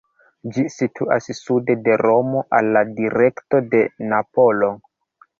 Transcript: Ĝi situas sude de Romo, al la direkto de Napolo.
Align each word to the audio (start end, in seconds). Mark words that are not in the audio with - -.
Ĝi 0.53 0.61
situas 0.75 1.27
sude 1.39 1.75
de 1.87 1.97
Romo, 2.01 2.41
al 2.59 2.69
la 2.77 2.81
direkto 3.01 3.61
de 3.75 3.83
Napolo. 4.15 4.71